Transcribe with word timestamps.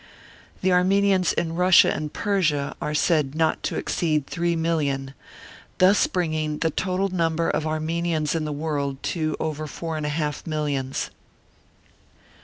The 0.63 0.71
Armenians 0.71 1.31
in 1.31 1.53
Russia 1.53 1.93
and 1.93 2.11
Persia 2.11 2.75
are 2.81 2.95
said 2.95 3.35
not 3.35 3.61
to 3.61 3.75
exceed 3.75 4.25
3,000,000, 4.25 5.13
thus 5.77 6.07
bring 6.07 6.33
ing 6.33 6.57
the 6.57 6.71
total 6.71 7.09
number 7.09 7.47
of 7.47 7.67
Armenians 7.67 8.33
in 8.33 8.43
the 8.43 8.51
world 8.51 9.03
to 9.13 9.37
over 9.39 9.67
four 9.67 9.97
and 9.97 10.05
a 10.07 10.09
half 10.09 10.47
millions. 10.47 11.11